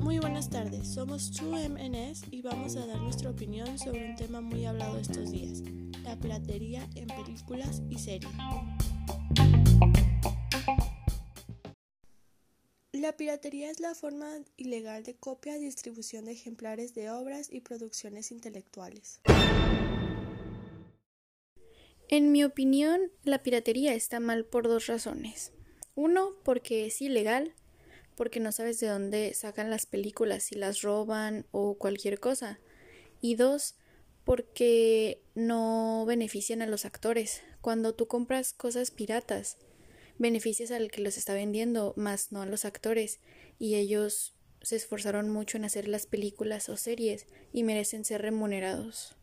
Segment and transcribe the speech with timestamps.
[0.00, 4.64] Muy buenas tardes, somos TrueMNS y vamos a dar nuestra opinión sobre un tema muy
[4.64, 5.62] hablado estos días,
[6.02, 8.32] la piratería en películas y series.
[12.90, 17.60] La piratería es la forma ilegal de copia y distribución de ejemplares de obras y
[17.60, 19.20] producciones intelectuales.
[22.08, 25.52] En mi opinión, la piratería está mal por dos razones.
[26.02, 27.52] Uno, porque es ilegal,
[28.16, 32.58] porque no sabes de dónde sacan las películas, si las roban o cualquier cosa.
[33.20, 33.74] Y dos,
[34.24, 37.42] porque no benefician a los actores.
[37.60, 39.58] Cuando tú compras cosas piratas,
[40.16, 43.20] beneficias al que los está vendiendo, más no a los actores,
[43.58, 49.16] y ellos se esforzaron mucho en hacer las películas o series y merecen ser remunerados.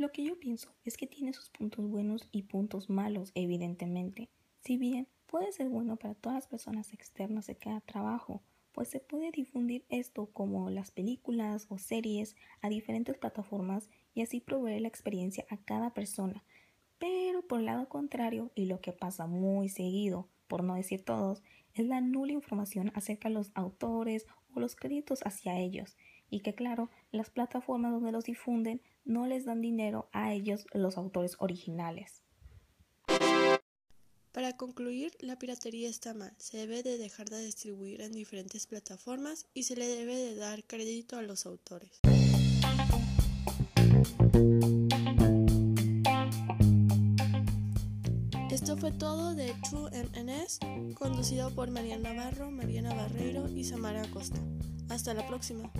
[0.00, 4.30] Lo que yo pienso es que tiene sus puntos buenos y puntos malos, evidentemente.
[4.60, 8.40] Si bien puede ser bueno para todas las personas externas de cada trabajo,
[8.72, 14.40] pues se puede difundir esto como las películas o series a diferentes plataformas y así
[14.40, 16.44] proveer la experiencia a cada persona.
[16.98, 21.42] Pero por el lado contrario, y lo que pasa muy seguido, por no decir todos,
[21.74, 25.98] es la nula información acerca de los autores o los créditos hacia ellos,
[26.30, 30.96] y que claro, las plataformas donde los difunden no les dan dinero a ellos los
[30.96, 32.22] autores originales.
[34.32, 36.32] Para concluir, la piratería está mal.
[36.38, 40.62] Se debe de dejar de distribuir en diferentes plataformas y se le debe de dar
[40.64, 42.00] crédito a los autores.
[48.52, 50.60] Esto fue todo de True MNS,
[50.94, 54.38] conducido por Mariana Navarro, Mariana Barreiro y Samara Acosta.
[54.88, 55.72] Hasta la próxima.